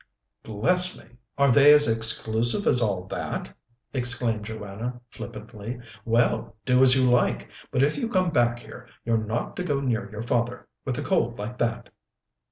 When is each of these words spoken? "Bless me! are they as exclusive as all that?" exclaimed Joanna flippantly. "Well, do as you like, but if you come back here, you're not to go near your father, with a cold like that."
"Bless 0.41 0.97
me! 0.97 1.05
are 1.37 1.51
they 1.51 1.71
as 1.75 1.87
exclusive 1.87 2.65
as 2.65 2.81
all 2.81 3.03
that?" 3.09 3.55
exclaimed 3.93 4.43
Joanna 4.45 4.99
flippantly. 5.11 5.79
"Well, 6.05 6.55
do 6.65 6.81
as 6.81 6.95
you 6.95 7.07
like, 7.07 7.47
but 7.69 7.83
if 7.83 7.99
you 7.99 8.09
come 8.09 8.31
back 8.31 8.57
here, 8.57 8.87
you're 9.05 9.23
not 9.23 9.55
to 9.57 9.63
go 9.63 9.79
near 9.79 10.09
your 10.11 10.23
father, 10.23 10.67
with 10.85 10.97
a 10.97 11.03
cold 11.03 11.37
like 11.37 11.59
that." 11.59 11.89